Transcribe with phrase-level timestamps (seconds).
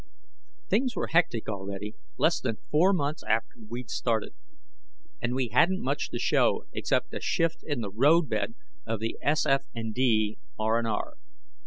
[0.67, 4.33] Things were hectic already, less than four months after we'd started.
[5.21, 9.61] And we hadn't much to show, except a shift in the roadbed of the SF
[9.93, 11.17] & D RR.